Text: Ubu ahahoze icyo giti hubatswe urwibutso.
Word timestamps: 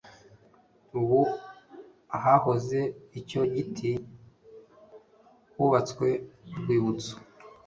Ubu 0.99 1.21
ahahoze 2.17 2.79
icyo 3.19 3.41
giti 3.53 3.91
hubatswe 5.53 6.07
urwibutso. 6.51 7.15